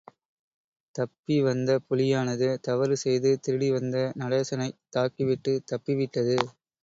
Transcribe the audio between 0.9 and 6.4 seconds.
தப்பி வந்த புலியானது, தவறுசெய்து திருடிவந்த நடேசனைத் தாக்கிவிட்டுத் தப்பிவிட்டது.